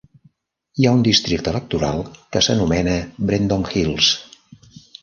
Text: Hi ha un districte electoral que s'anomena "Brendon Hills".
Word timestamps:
Hi 0.83 0.87
ha 0.87 0.93
un 0.99 1.03
districte 1.07 1.53
electoral 1.55 2.03
que 2.33 2.45
s'anomena 2.49 2.99
"Brendon 3.31 3.71
Hills". 3.77 4.15